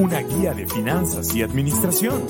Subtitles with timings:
[0.00, 2.22] Una guía de finanzas y administración.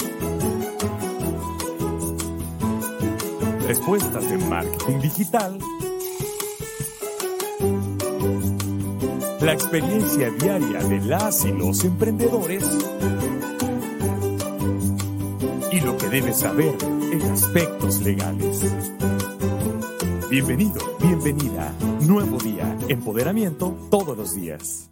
[3.64, 5.56] Respuestas de marketing digital.
[9.40, 12.64] La experiencia diaria de las y los emprendedores.
[15.70, 18.64] Y lo que debes saber en aspectos legales.
[20.28, 21.72] Bienvenido, bienvenida.
[22.00, 24.89] Nuevo día, empoderamiento todos los días.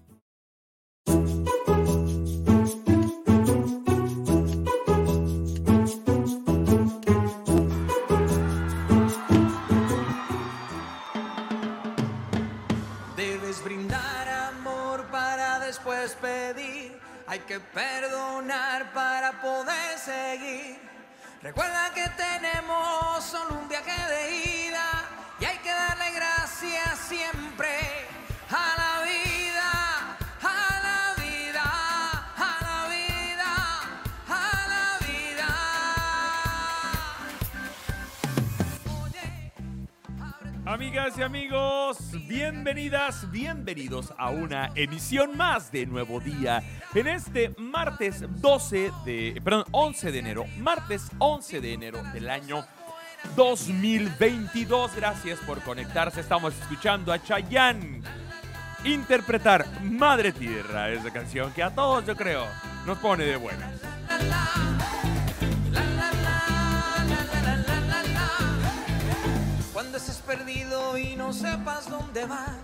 [40.69, 41.97] Amigas y amigos,
[42.29, 46.63] bienvenidas, bienvenidos a una emisión más de Nuevo Día
[46.95, 52.67] en este martes 12 de, perdón, 11 de enero, martes 11 de enero del año
[53.35, 54.95] 2022.
[54.95, 56.21] Gracias por conectarse.
[56.21, 58.03] Estamos escuchando a Chayanne
[58.85, 62.45] interpretar Madre Tierra, esa canción que a todos yo creo
[62.85, 63.73] nos pone de buenas.
[71.33, 72.57] Sepas dónde vas,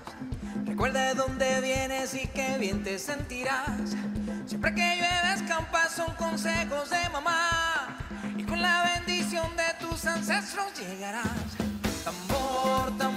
[0.65, 3.97] recuerda de dónde vienes y qué bien te sentirás.
[4.47, 7.99] Siempre que llueve escampas son consejos de mamá
[8.37, 11.27] y con la bendición de tus ancestros llegarás.
[12.05, 13.14] Tambor, tambor,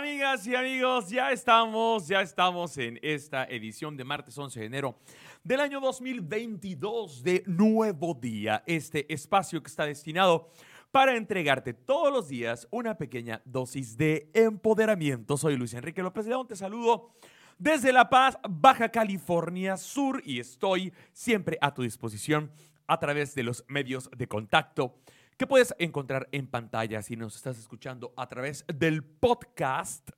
[0.00, 4.98] Amigas y amigos, ya estamos, ya estamos en esta edición de martes 11 de enero
[5.44, 10.48] del año 2022 de Nuevo Día, este espacio que está destinado
[10.90, 15.36] para entregarte todos los días una pequeña dosis de empoderamiento.
[15.36, 17.12] Soy Luis Enrique López León, te saludo
[17.58, 22.50] desde La Paz, Baja California Sur y estoy siempre a tu disposición
[22.86, 24.96] a través de los medios de contacto
[25.40, 30.10] que puedes encontrar en pantalla si nos estás escuchando a través del podcast.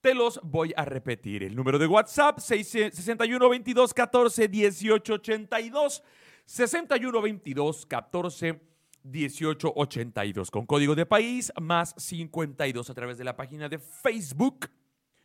[0.00, 1.42] Te los voy a repetir.
[1.42, 6.02] El número de WhatsApp 6 61 22 14 18 82
[6.46, 8.60] 61 22 14
[9.02, 14.70] 18 82 con código de país más 52 a través de la página de Facebook.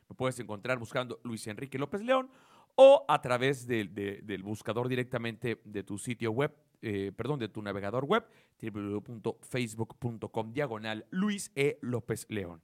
[0.09, 2.31] Me puedes encontrar buscando Luis Enrique López León
[2.73, 7.49] o a través del- de- del buscador directamente de tu sitio web, eh, perdón, de
[7.49, 8.25] tu navegador web,
[8.61, 11.77] www.facebook.com diagonal Luis E.
[11.81, 12.61] López León.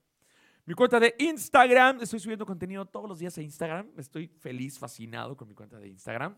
[0.66, 5.38] Mi cuenta de Instagram, estoy subiendo contenido todos los días a Instagram, estoy feliz, fascinado
[5.38, 6.36] con mi cuenta de Instagram.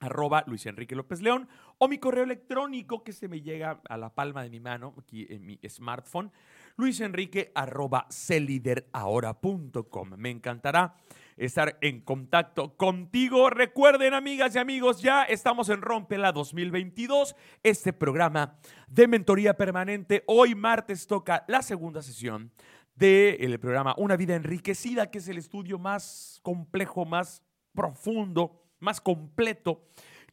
[0.00, 1.48] arroba Luis Enrique López León,
[1.78, 5.26] o mi correo electrónico que se me llega a la palma de mi mano, aquí
[5.30, 6.32] en mi smartphone,
[6.76, 10.10] luisenrique arroba celiderahora.com.
[10.16, 10.96] Me encantará
[11.36, 13.50] estar en contacto contigo.
[13.50, 18.58] Recuerden, amigas y amigos, ya estamos en Rompela 2022, este programa
[18.88, 20.24] de mentoría permanente.
[20.26, 22.52] Hoy martes toca la segunda sesión
[22.94, 27.42] del programa Una vida enriquecida, que es el estudio más complejo, más
[27.74, 29.82] profundo, más completo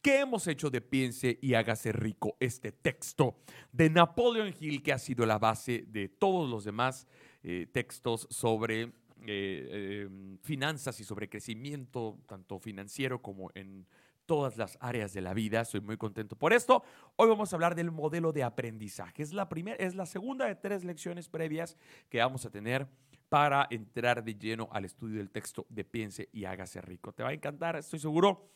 [0.04, 3.38] que hemos hecho de Piense y hágase rico este texto
[3.72, 7.06] de Napoleon Hill, que ha sido la base de todos los demás
[7.42, 8.90] eh, textos sobre eh,
[9.26, 10.08] eh,
[10.42, 13.86] finanzas y sobre crecimiento, tanto financiero como en
[14.26, 15.62] todas las áreas de la vida.
[15.62, 16.84] Estoy muy contento por esto.
[17.16, 19.22] Hoy vamos a hablar del modelo de aprendizaje.
[19.22, 21.78] Es la, primera, es la segunda de tres lecciones previas
[22.10, 22.86] que vamos a tener
[23.30, 27.14] para entrar de lleno al estudio del texto de Piense y hágase rico.
[27.14, 28.50] Te va a encantar, estoy seguro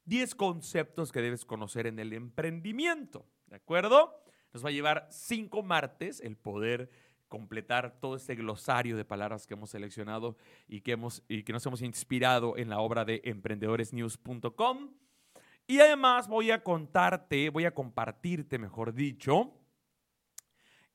[0.07, 4.15] 10 conceptos que debes conocer en el emprendimiento, ¿de acuerdo?
[4.53, 6.91] Nos va a llevar cinco martes el poder
[7.29, 10.37] completar todo este glosario de palabras que hemos seleccionado
[10.69, 14.91] y que, hemos, y que nos hemos inspirado en la obra de emprendedoresnews.com.
[15.67, 19.53] Y además voy a contarte, voy a compartirte, mejor dicho,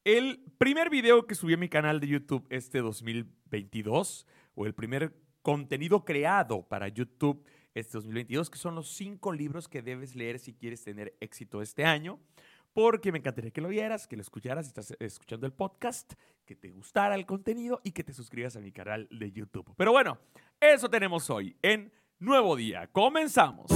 [0.06, 4.26] el primer video que subí a mi canal de YouTube este 2022,
[4.56, 9.82] o el primer contenido creado para YouTube este 2022, que son los cinco libros que
[9.82, 12.20] debes leer si quieres tener éxito este año.
[12.74, 16.14] Porque me encantaría que lo vieras, que lo escucharas si estás escuchando el podcast,
[16.46, 19.74] que te gustara el contenido y que te suscribas a mi canal de YouTube.
[19.76, 20.20] Pero bueno,
[20.60, 22.88] eso tenemos hoy en Nuevo Día.
[22.92, 23.72] Comenzamos.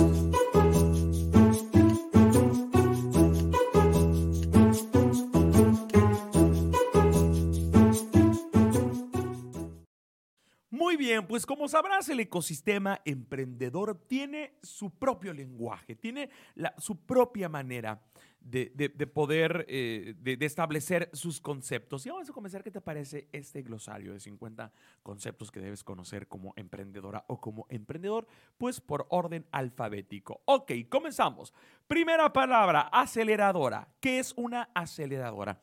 [11.28, 16.30] Pues como sabrás, el ecosistema emprendedor tiene su propio lenguaje, tiene
[16.78, 18.02] su propia manera
[18.44, 22.06] de, poder, eh, de, establecer sus conceptos.
[22.06, 24.72] Y vamos a comenzar, ¿qué te parece este glosario de 50
[25.02, 28.28] conceptos que debes conocer como emprendedora o como emprendedor?
[28.58, 30.42] Pues por orden alfabético.
[30.46, 31.54] Ok, comenzamos.
[31.88, 33.88] Primera palabra, aceleradora.
[34.00, 35.62] ¿Qué es una aceleradora?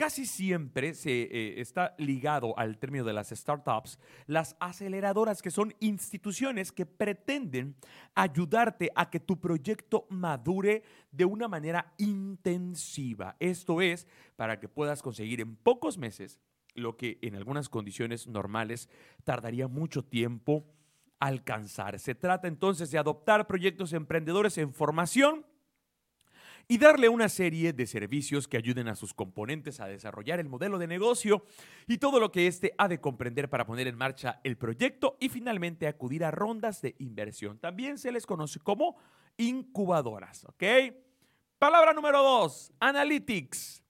[0.00, 5.74] Casi siempre se eh, está ligado al término de las startups, las aceleradoras que son
[5.78, 7.76] instituciones que pretenden
[8.14, 13.36] ayudarte a que tu proyecto madure de una manera intensiva.
[13.40, 14.06] Esto es
[14.36, 16.40] para que puedas conseguir en pocos meses
[16.74, 18.88] lo que en algunas condiciones normales
[19.22, 20.64] tardaría mucho tiempo
[21.18, 21.98] alcanzar.
[21.98, 25.44] Se trata entonces de adoptar proyectos emprendedores en formación
[26.70, 30.78] y darle una serie de servicios que ayuden a sus componentes a desarrollar el modelo
[30.78, 31.44] de negocio
[31.88, 35.30] y todo lo que éste ha de comprender para poner en marcha el proyecto y
[35.30, 37.58] finalmente acudir a rondas de inversión.
[37.58, 38.96] También se les conoce como
[39.36, 40.62] incubadoras, ¿ok?
[41.58, 43.82] Palabra número dos, Analytics.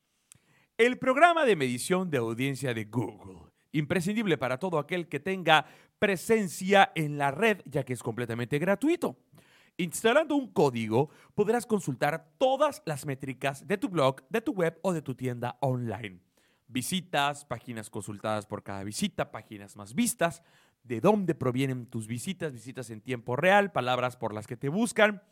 [0.78, 5.66] El programa de medición de audiencia de Google, imprescindible para todo aquel que tenga
[5.98, 9.18] presencia en la red, ya que es completamente gratuito.
[9.80, 14.92] Instalando un código podrás consultar todas las métricas de tu blog, de tu web o
[14.92, 16.20] de tu tienda online.
[16.68, 20.42] Visitas, páginas consultadas por cada visita, páginas más vistas,
[20.82, 25.22] de dónde provienen tus visitas, visitas en tiempo real, palabras por las que te buscan,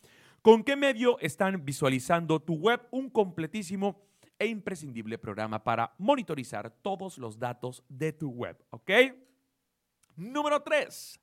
[0.40, 4.00] con qué medio están visualizando tu web, un completísimo
[4.38, 8.92] e imprescindible programa para monitorizar todos los datos de tu web, ¿ok?
[10.16, 11.20] Número 3.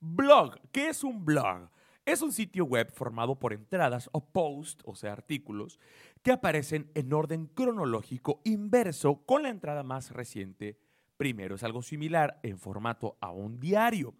[0.00, 0.58] Blog.
[0.72, 1.68] ¿Qué es un blog?
[2.04, 5.78] Es un sitio web formado por entradas o posts, o sea, artículos,
[6.22, 10.80] que aparecen en orden cronológico inverso con la entrada más reciente
[11.16, 11.54] primero.
[11.54, 14.14] Es algo similar en formato a un diario.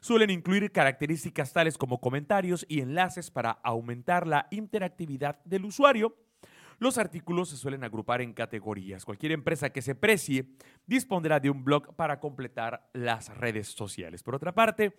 [0.00, 6.14] Suelen incluir características tales como comentarios y enlaces para aumentar la interactividad del usuario.
[6.78, 9.04] Los artículos se suelen agrupar en categorías.
[9.04, 10.46] Cualquier empresa que se precie
[10.86, 14.22] dispondrá de un blog para completar las redes sociales.
[14.22, 14.92] Por otra parte,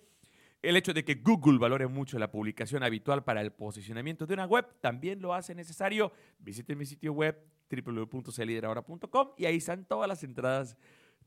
[0.66, 4.46] el hecho de que Google valore mucho la publicación habitual para el posicionamiento de una
[4.46, 6.12] web también lo hace necesario.
[6.40, 7.38] Visite mi sitio web
[7.70, 10.78] www.celiderahora.com y ahí están todas las entradas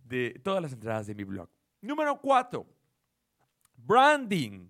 [0.05, 1.49] de todas las entradas de mi blog.
[1.81, 2.67] Número 4.
[3.77, 4.69] Branding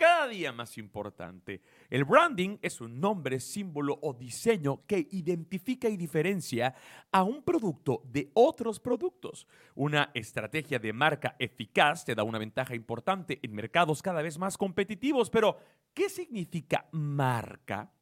[0.00, 1.60] cada día más importante.
[1.90, 6.74] El branding es un nombre, símbolo o diseño que identifica y diferencia
[7.12, 9.46] a un producto de otros productos.
[9.74, 14.56] Una estrategia de marca eficaz te da una ventaja importante en mercados cada vez más
[14.56, 15.58] competitivos, pero
[15.92, 17.92] ¿qué significa marca?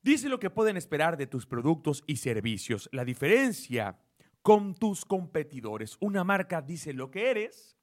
[0.00, 2.88] Dice lo que pueden esperar de tus productos y servicios.
[2.92, 3.98] La diferencia
[4.40, 5.96] con tus competidores.
[5.98, 7.75] Una marca dice lo que eres,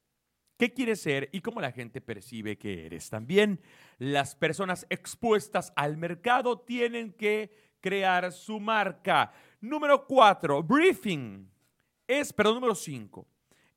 [0.63, 3.09] qué quieres ser y cómo la gente percibe que eres.
[3.09, 3.59] También
[3.97, 7.51] las personas expuestas al mercado tienen que
[7.81, 9.33] crear su marca.
[9.59, 11.49] Número cuatro, briefing.
[12.07, 13.27] Es, perdón, número cinco,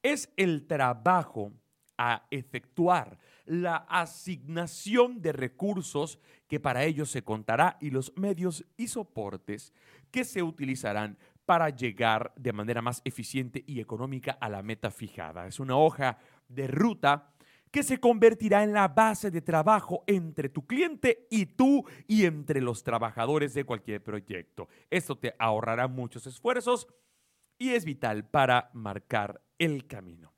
[0.01, 1.53] es el trabajo
[1.99, 8.87] a efectuar, la asignación de recursos que para ello se contará y los medios y
[8.87, 9.73] soportes
[10.13, 15.47] que se utilizarán para llegar de manera más eficiente y económica a la meta fijada.
[15.47, 17.33] Es una hoja de ruta
[17.71, 22.61] que se convertirá en la base de trabajo entre tu cliente y tú y entre
[22.61, 24.69] los trabajadores de cualquier proyecto.
[24.89, 26.89] Esto te ahorrará muchos esfuerzos
[27.59, 30.33] y es vital para marcar el camino.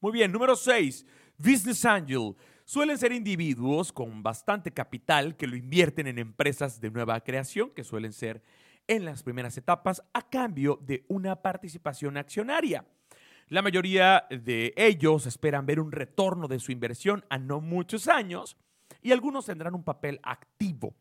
[0.00, 1.06] Muy bien, número 6,
[1.38, 2.34] Business Angel.
[2.64, 7.84] Suelen ser individuos con bastante capital que lo invierten en empresas de nueva creación, que
[7.84, 8.42] suelen ser
[8.88, 12.84] en las primeras etapas a cambio de una participación accionaria.
[13.48, 18.56] La mayoría de ellos esperan ver un retorno de su inversión a no muchos años
[19.02, 20.96] y algunos tendrán un papel activo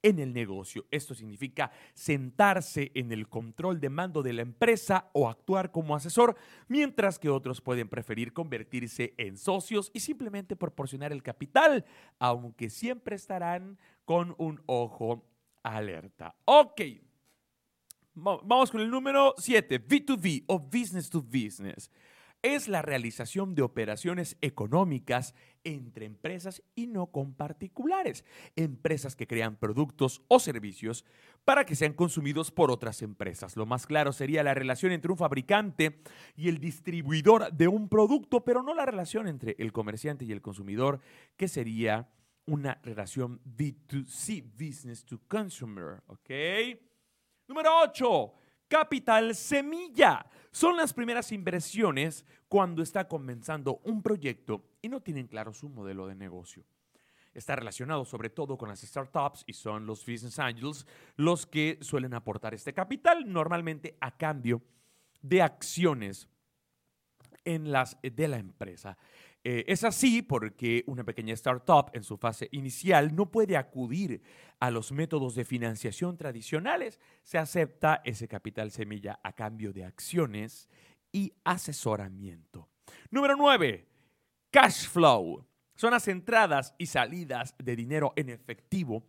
[0.00, 0.86] en el negocio.
[0.92, 6.36] Esto significa sentarse en el control de mando de la empresa o actuar como asesor,
[6.68, 11.84] mientras que otros pueden preferir convertirse en socios y simplemente proporcionar el capital,
[12.20, 15.24] aunque siempre estarán con un ojo
[15.64, 16.36] alerta.
[16.44, 16.80] Ok.
[18.20, 21.88] Vamos con el número 7, B2B o Business to Business.
[22.42, 28.24] Es la realización de operaciones económicas entre empresas y no con particulares.
[28.56, 31.04] Empresas que crean productos o servicios
[31.44, 33.56] para que sean consumidos por otras empresas.
[33.56, 36.00] Lo más claro sería la relación entre un fabricante
[36.36, 40.42] y el distribuidor de un producto, pero no la relación entre el comerciante y el
[40.42, 41.00] consumidor,
[41.36, 42.08] que sería
[42.46, 46.02] una relación B2C, Business to Consumer.
[46.06, 46.30] ¿Ok?
[47.48, 48.34] Número 8.
[48.68, 50.26] Capital semilla.
[50.50, 56.06] Son las primeras inversiones cuando está comenzando un proyecto y no tienen claro su modelo
[56.06, 56.62] de negocio.
[57.32, 60.86] Está relacionado sobre todo con las startups y son los business angels
[61.16, 64.60] los que suelen aportar este capital, normalmente a cambio
[65.22, 66.28] de acciones
[67.46, 68.98] en las de la empresa.
[69.44, 74.22] Eh, es así porque una pequeña startup en su fase inicial no puede acudir
[74.60, 76.98] a los métodos de financiación tradicionales.
[77.22, 80.68] Se acepta ese capital semilla a cambio de acciones
[81.12, 82.68] y asesoramiento.
[83.10, 83.86] Número 9.
[84.50, 85.46] Cash flow.
[85.76, 89.04] Son las entradas y salidas de dinero en efectivo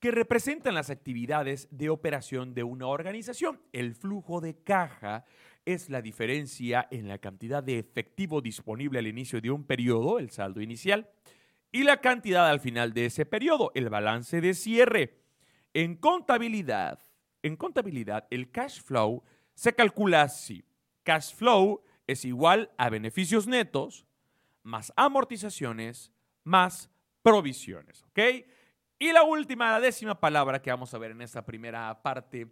[0.00, 3.60] que representan las actividades de operación de una organización.
[3.72, 5.24] El flujo de caja
[5.64, 10.30] es la diferencia en la cantidad de efectivo disponible al inicio de un periodo, el
[10.30, 11.10] saldo inicial,
[11.72, 15.18] y la cantidad al final de ese periodo, el balance de cierre.
[15.72, 17.00] En contabilidad,
[17.42, 19.22] en contabilidad, el cash flow
[19.54, 20.64] se calcula así.
[21.02, 24.06] Cash flow es igual a beneficios netos
[24.62, 26.12] más amortizaciones
[26.44, 26.90] más
[27.22, 28.18] provisiones, ¿ok?
[28.98, 32.46] Y la última, la décima palabra que vamos a ver en esta primera parte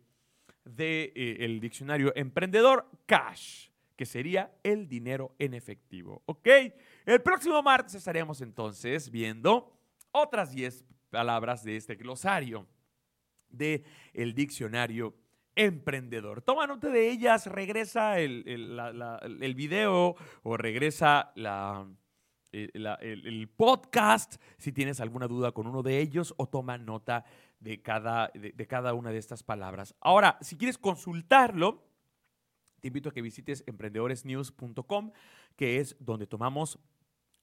[0.64, 6.22] del eh, diccionario emprendedor, cash, que sería el dinero en efectivo.
[6.26, 6.48] ¿Ok?
[7.04, 9.72] El próximo martes estaremos entonces viendo
[10.12, 12.66] otras 10 palabras de este glosario
[13.48, 15.14] del el diccionario
[15.54, 16.40] emprendedor.
[16.40, 21.86] Toma nota de ellas, regresa el, el video o regresa la,
[22.54, 27.24] eh, el, podcast si tienes alguna duda con uno de ellos o toma nota
[27.62, 29.94] de cada, de, cada una de estas palabras.
[30.00, 31.86] Ahora, si quieres consultarlo,
[32.80, 35.12] te invito a que visites emprendedoresnews.com,
[35.56, 36.80] que es donde tomamos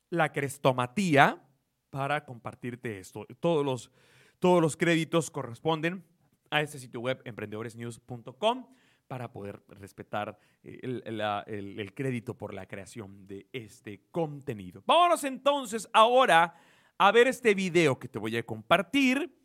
[0.10, 1.42] la crestomatía
[1.90, 3.26] para compartirte esto.
[3.40, 3.92] Todos los,
[4.40, 6.04] todos los créditos corresponden
[6.52, 8.66] a este sitio web emprendedoresnews.com
[9.08, 14.84] para poder respetar eh, el, crédito por la creación de este contenido.
[14.86, 16.56] Vámonos entonces ahora
[16.98, 19.39] a ver este video que te voy a compartir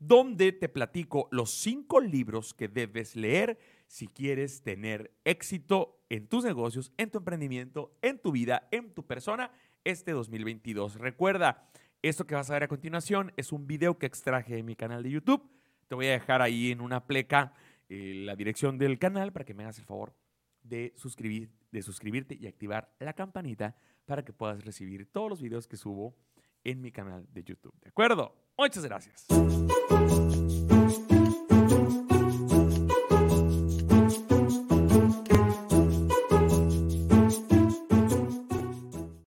[0.00, 6.44] donde te platico los cinco libros que debes leer si quieres tener éxito en tus
[6.44, 9.52] negocios, en tu emprendimiento, en tu vida, en tu persona
[9.84, 10.94] este 2022.
[10.94, 11.70] Recuerda,
[12.02, 15.02] esto que vas a ver a continuación es un video que extraje de mi canal
[15.02, 15.48] de YouTube.
[15.86, 17.52] Te voy a dejar ahí en una pleca
[17.90, 20.14] eh, la dirección del canal para que me hagas el favor
[20.62, 23.76] de, suscribir, de suscribirte y activar la campanita
[24.06, 26.16] para que puedas recibir todos los videos que subo
[26.64, 27.74] en mi canal de YouTube.
[27.80, 28.34] ¿De acuerdo?
[28.60, 29.24] Muchas gracias.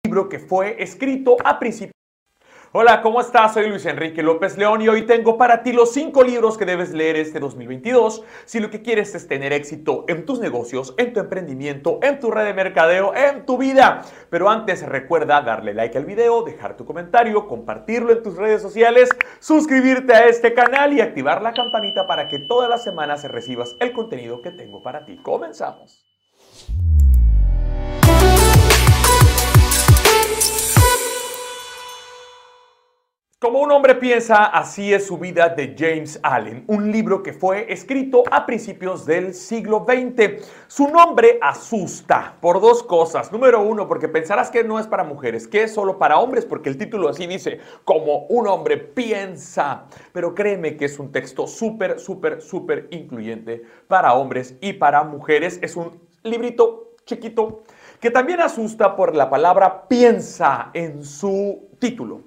[0.04, 2.01] Libro que fue escrito a principios
[2.74, 3.54] Hola, ¿cómo estás?
[3.54, 6.94] Soy Luis Enrique López León y hoy tengo para ti los cinco libros que debes
[6.94, 11.20] leer este 2022 si lo que quieres es tener éxito en tus negocios, en tu
[11.20, 14.04] emprendimiento, en tu red de mercadeo, en tu vida.
[14.30, 19.10] Pero antes recuerda darle like al video, dejar tu comentario, compartirlo en tus redes sociales,
[19.42, 23.92] suscribirte a este canal y activar la campanita para que todas las semanas recibas el
[23.92, 25.18] contenido que tengo para ti.
[25.18, 26.06] Comenzamos.
[33.42, 37.66] Como un hombre piensa, así es su vida de James Allen, un libro que fue
[37.74, 40.46] escrito a principios del siglo XX.
[40.68, 43.32] Su nombre asusta por dos cosas.
[43.32, 46.70] Número uno, porque pensarás que no es para mujeres, que es solo para hombres, porque
[46.70, 49.86] el título así dice, como un hombre piensa.
[50.14, 55.58] Pero créeme que es un texto súper, súper, súper incluyente para hombres y para mujeres.
[55.64, 57.64] Es un librito chiquito
[58.00, 62.22] que también asusta por la palabra piensa en su título.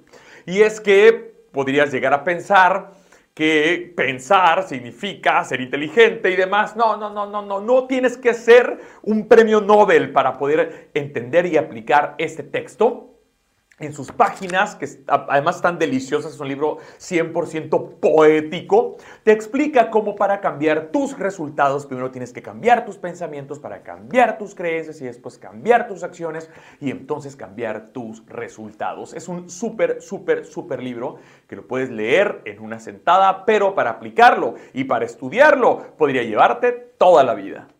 [0.45, 2.91] Y es que podrías llegar a pensar
[3.33, 6.75] que pensar significa ser inteligente y demás.
[6.75, 11.45] No, no, no, no, no, no tienes que ser un premio Nobel para poder entender
[11.45, 13.14] y aplicar este texto
[13.79, 20.15] en sus páginas, que además están deliciosas, es un libro 100% poético, te explica cómo
[20.15, 25.05] para cambiar tus resultados, primero tienes que cambiar tus pensamientos para cambiar tus creencias y
[25.05, 29.13] después cambiar tus acciones y entonces cambiar tus resultados.
[29.13, 31.17] Es un súper, súper, súper libro
[31.47, 36.71] que lo puedes leer en una sentada, pero para aplicarlo y para estudiarlo podría llevarte
[36.71, 37.74] toda la vida.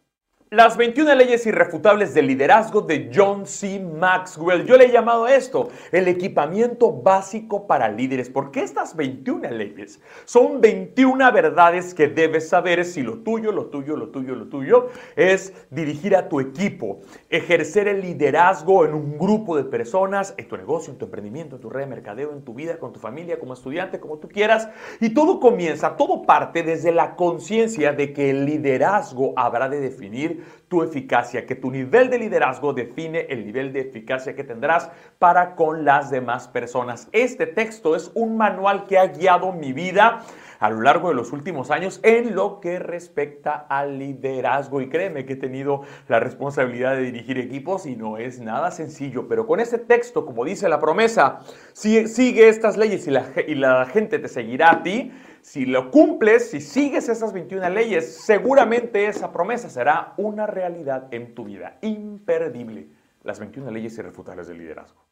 [0.52, 3.80] Las 21 leyes irrefutables del liderazgo de John C.
[3.80, 4.64] Maxwell.
[4.64, 8.30] Yo le he llamado esto el equipamiento básico para líderes.
[8.30, 10.00] porque estas 21 leyes?
[10.26, 14.90] Son 21 verdades que debes saber si lo tuyo, lo tuyo, lo tuyo, lo tuyo
[15.16, 17.00] es dirigir a tu equipo,
[17.32, 21.62] ejercer el liderazgo en un grupo de personas, en tu negocio, en tu emprendimiento, en
[21.64, 24.70] tu red de mercadeo, en tu vida, con tu familia, como estudiante, como tú quieras.
[25.00, 30.35] Y todo comienza, todo parte desde la conciencia de que el liderazgo habrá de definir
[30.68, 35.56] tu eficacia, que tu nivel de liderazgo define el nivel de eficacia que tendrás para
[35.56, 37.08] con las demás personas.
[37.12, 40.22] Este texto es un manual que ha guiado mi vida
[40.60, 44.82] a lo largo de los últimos años en lo que respecta al liderazgo.
[44.82, 49.28] Y créeme que he tenido la responsabilidad de dirigir equipos y no es nada sencillo.
[49.28, 51.40] Pero con este texto, como dice la promesa,
[51.74, 55.92] si sigue estas leyes y la, y la gente te seguirá a ti, si lo
[55.92, 61.78] cumples, si sigues esas 21 leyes, seguramente esa promesa será una realidad en tu vida.
[61.82, 62.88] Imperdible.
[63.24, 65.05] Las 21 leyes irrefutables del liderazgo.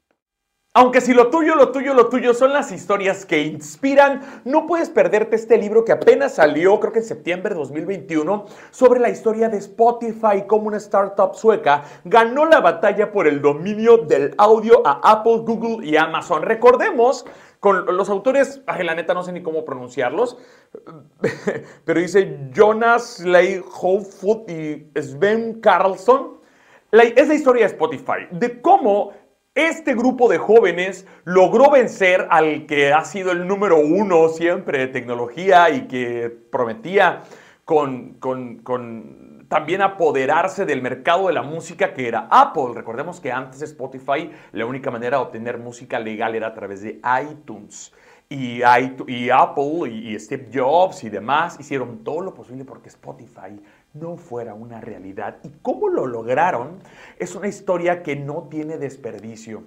[0.75, 4.89] Aunque si lo tuyo, lo tuyo, lo tuyo son las historias que inspiran, no puedes
[4.89, 9.49] perderte este libro que apenas salió, creo que en septiembre de 2021, sobre la historia
[9.49, 14.99] de Spotify, como una startup sueca ganó la batalla por el dominio del audio a
[15.11, 16.41] Apple, Google y Amazon.
[16.41, 17.23] Recordemos
[17.59, 20.39] con los autores, ay, la neta no sé ni cómo pronunciarlos,
[21.85, 26.39] pero dice Jonas Leihofoot y Sven Carlson.
[26.91, 29.11] es la historia de Spotify, de cómo
[29.55, 34.87] este grupo de jóvenes logró vencer al que ha sido el número uno siempre de
[34.87, 37.21] tecnología y que prometía
[37.63, 42.71] con, con, con también apoderarse del mercado de la música que era Apple.
[42.73, 46.81] Recordemos que antes de Spotify la única manera de obtener música legal era a través
[46.81, 47.93] de iTunes.
[48.29, 48.61] Y,
[49.07, 53.61] y Apple y, Steve Jobs y demás hicieron todo lo posible porque Spotify
[53.93, 55.37] no fuera una realidad.
[55.43, 56.79] ¿Y cómo lo lograron?
[57.19, 59.63] Es una historia que no tiene desperdicio.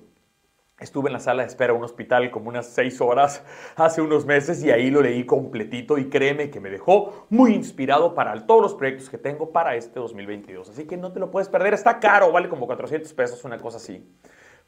[0.78, 3.42] Estuve en la sala de espera de un hospital como unas seis horas
[3.76, 8.14] hace unos meses y ahí lo leí completito y créeme que me dejó muy inspirado
[8.14, 10.68] para todos los proyectos que tengo para este 2022.
[10.68, 13.78] Así que no te lo puedes perder, está caro, vale como 400 pesos, una cosa
[13.78, 14.06] así.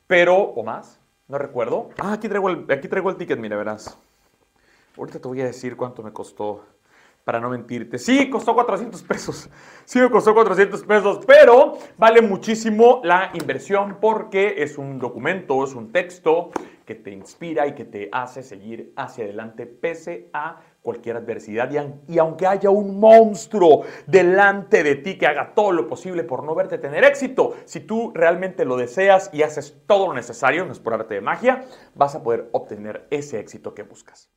[0.06, 1.90] Pero, o más, no recuerdo.
[1.98, 3.98] Ah, aquí traigo el, aquí traigo el ticket, mira, verás.
[4.96, 6.64] Ahorita te voy a decir cuánto me costó
[7.28, 7.98] para no mentirte.
[7.98, 9.50] Sí, costó 400 pesos.
[9.84, 15.74] Sí, me costó 400 pesos, pero vale muchísimo la inversión porque es un documento, es
[15.74, 16.48] un texto
[16.86, 22.14] que te inspira y que te hace seguir hacia adelante pese a cualquier adversidad y,
[22.14, 26.54] y, aunque haya un monstruo delante de ti que haga todo lo posible por no
[26.54, 30.80] verte tener éxito, si tú realmente lo deseas y haces todo lo necesario, no es
[30.80, 34.30] por arte de magia, vas a poder obtener ese éxito que buscas.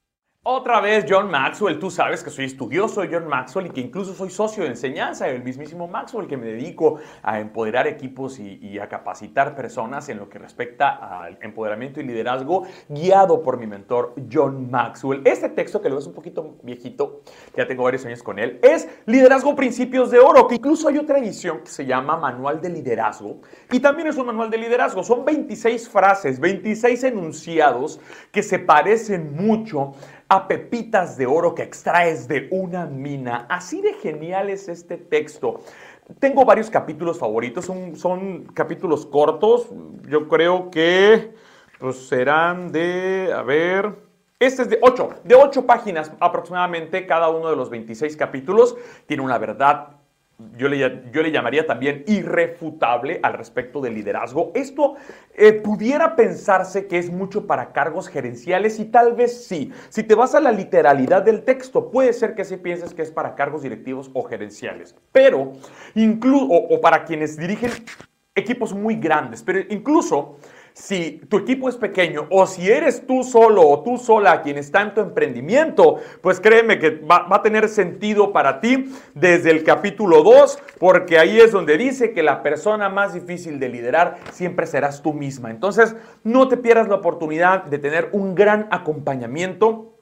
[0.43, 4.15] Otra vez John Maxwell, tú sabes que soy estudioso de John Maxwell y que incluso
[4.15, 8.89] soy socio de enseñanza del mismísimo Maxwell, que me dedico a empoderar equipos y, a
[8.89, 14.71] capacitar personas en lo que respecta al empoderamiento y liderazgo, guiado por mi mentor John
[14.71, 15.21] Maxwell.
[15.25, 17.21] Este texto, que lo es un poquito viejito,
[17.55, 21.19] ya tengo varios años con él, es Liderazgo Principios de Oro, que incluso hay otra
[21.19, 25.03] edición que se llama Manual de Liderazgo, y también es un manual de liderazgo.
[25.03, 27.99] Son 26 frases, 26 enunciados
[28.31, 29.93] que se parecen mucho
[30.31, 33.45] a pepitas de oro que extraes de una mina.
[33.49, 35.59] Así de genial es este texto.
[36.19, 39.67] Tengo varios capítulos favoritos, son, son capítulos cortos,
[40.07, 41.33] yo creo que
[41.79, 43.93] pues, serán de, a ver,
[44.39, 49.23] este es de 8, de 8 páginas aproximadamente, cada uno de los 26 capítulos tiene
[49.23, 49.97] una verdad
[50.57, 54.51] yo le, yo le, llamaría también irrefutable al respecto del liderazgo.
[54.53, 54.95] Esto
[55.35, 59.71] eh, pudiera pensarse que es mucho para cargos gerenciales y tal vez sí.
[59.89, 63.11] Si te vas a la literalidad del texto, puede ser que sí pienses que es
[63.11, 64.95] para cargos directivos o gerenciales.
[65.11, 65.53] Pero,
[65.95, 67.71] incluso, o para quienes dirigen
[68.35, 70.37] equipos muy grandes, pero incluso
[70.73, 74.81] si tu equipo es pequeño o si eres tú solo o tú sola quien está
[74.81, 80.23] en tu emprendimiento, pues créeme que va, a tener sentido para ti desde el capítulo
[80.23, 85.01] 2, porque ahí es donde dice que la persona más difícil de liderar siempre serás
[85.01, 85.51] tú misma.
[85.51, 89.97] Entonces, no te pierdas la oportunidad de tener un gran acompañamiento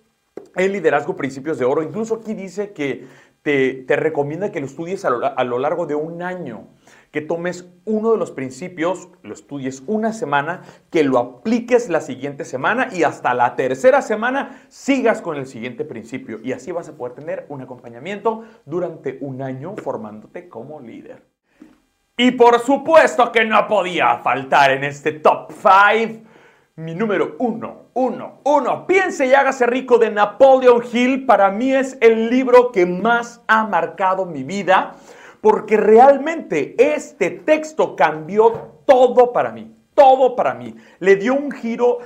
[0.55, 1.83] en liderazgo principios de oro.
[1.83, 3.05] Incluso aquí dice que
[3.41, 5.09] te, recomienda que lo estudies a
[5.43, 6.67] lo largo de un año
[7.11, 12.45] que tomes uno de los principios, lo estudies una semana, que lo apliques la siguiente
[12.45, 16.39] semana y hasta la tercera semana sigas con el siguiente principio.
[16.43, 21.23] Y así vas a poder tener un acompañamiento durante un año formándote como líder.
[22.15, 26.29] Y por supuesto que no podía faltar en este top 5
[26.75, 28.87] mi número uno, uno, uno.
[28.87, 31.25] Piense y hágase rico de Napoleon Hill.
[31.25, 34.95] Para mí es el libro que más ha marcado mi vida
[35.41, 40.75] porque realmente este texto cambió todo para mí, todo para mí.
[40.99, 41.99] Le dio un giro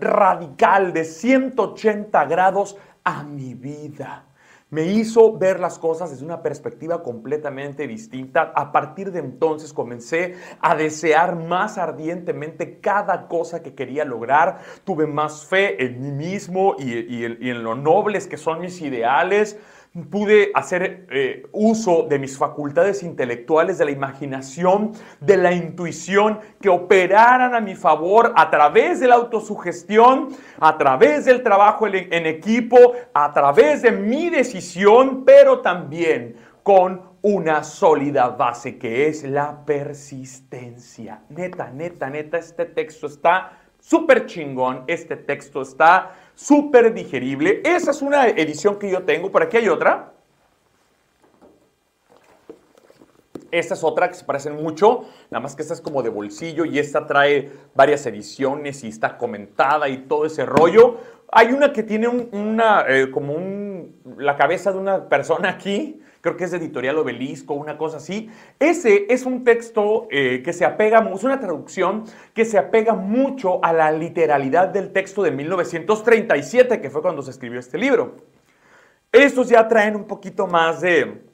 [0.00, 4.24] radical de 180 grados a mi vida.
[4.70, 8.52] Me hizo ver las cosas desde una perspectiva completamente distinta.
[8.54, 14.58] A partir de entonces comencé a desear más ardientemente cada cosa que quería lograr.
[14.84, 19.58] Tuve más fe en mí mismo y, en lo nobles que son mis ideales
[20.04, 26.68] pude hacer eh, uso de mis facultades intelectuales, de la imaginación, de la intuición, que
[26.68, 30.28] operaran a mi favor a través de la autosugestión,
[30.60, 37.64] a través del trabajo en equipo, a través de mi decisión, pero también con una
[37.64, 41.22] sólida base que es la persistencia.
[41.30, 47.60] Neta, neta, neta, este texto está súper chingón, este texto está súper digerible.
[47.64, 49.32] Esa es una edición que yo tengo.
[49.32, 50.12] Por aquí hay otra.
[53.50, 56.66] Esta es otra que se parecen mucho, nada más que esta es como de bolsillo
[56.66, 60.98] y esta trae varias ediciones y está comentada y todo ese rollo.
[61.32, 63.86] Hay una que tiene una, eh, como
[64.18, 68.30] la cabeza de una persona aquí, creo que es editorial Obelisco, una cosa así.
[68.58, 72.04] Ese es un texto eh, que se apega, es una traducción
[72.34, 77.30] que se apega mucho a la literalidad del texto de 1937, que fue cuando se
[77.30, 78.16] escribió este libro.
[79.12, 81.27] Estos ya traen un poquito más de,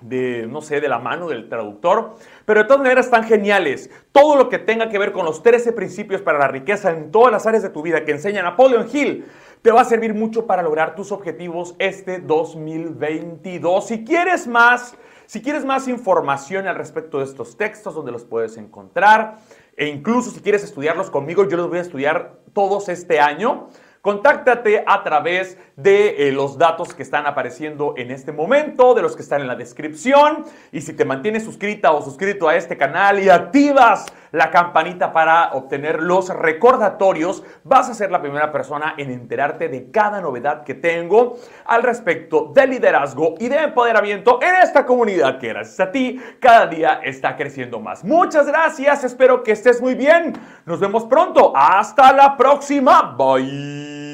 [0.00, 3.90] de, no sé, de la mano del traductor, pero de todas maneras están geniales.
[4.12, 7.32] Todo lo que tenga que ver con los 13 principios para la riqueza en todas
[7.32, 9.26] las áreas de tu vida que enseña Napoleon Hill,
[9.62, 13.86] te va a servir mucho para lograr tus objetivos este 2022.
[13.86, 18.56] Si quieres más, si quieres más información al respecto de estos textos, donde los puedes
[18.56, 19.36] encontrar,
[19.76, 23.68] e incluso si quieres estudiarlos conmigo, yo los voy a estudiar todos este año.
[24.02, 29.14] Contáctate a través de eh, los datos que están apareciendo en este momento, de los
[29.14, 30.44] que están en la descripción.
[30.72, 35.52] Y si te mantienes suscrita o suscrito a este canal y activas la campanita para
[35.52, 40.74] obtener los recordatorios, vas a ser la primera persona en enterarte de cada novedad que
[40.74, 46.20] tengo al respecto de liderazgo y de empoderamiento en esta comunidad que gracias a ti
[46.40, 48.04] cada día está creciendo más.
[48.04, 50.32] Muchas gracias, espero que estés muy bien.
[50.64, 51.52] Nos vemos pronto.
[51.54, 53.16] Hasta la próxima.
[53.16, 54.09] Bye.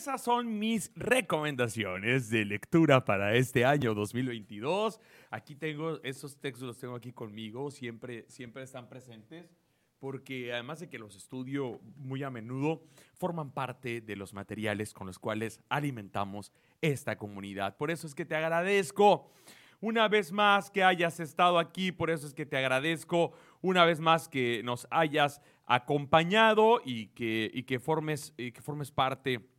[0.00, 4.98] Esas son mis recomendaciones de lectura para este año 2022.
[5.30, 9.54] Aquí tengo, esos textos los tengo aquí conmigo, siempre, siempre están presentes
[9.98, 12.82] porque además de que los estudio muy a menudo,
[13.12, 17.76] forman parte de los materiales con los cuales alimentamos esta comunidad.
[17.76, 19.30] Por eso es que te agradezco
[19.82, 24.00] una vez más que hayas estado aquí, por eso es que te agradezco una vez
[24.00, 29.49] más que nos hayas acompañado y que, que, formes, que formes parte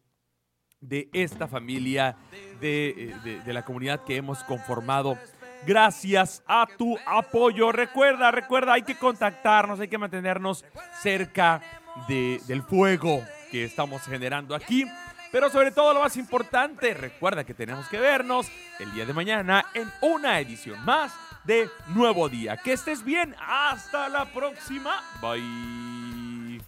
[0.81, 2.17] de esta familia,
[2.59, 5.17] de, eh, de la comunidad que hemos conformado
[5.65, 7.71] gracias a tu apoyo.
[7.71, 10.65] Recuerda, recuerda, hay que contactarnos, hay que mantenernos
[11.01, 11.61] cerca
[12.07, 14.85] del fuego que estamos generando aquí.
[15.31, 18.47] Pero sobre todo lo más importante, recuerda que tenemos que vernos
[18.79, 21.13] el día de mañana en una edición más
[21.45, 22.57] de Nuevo Día.
[22.57, 25.01] Que estés bien, hasta la próxima.
[25.21, 26.59] Bye.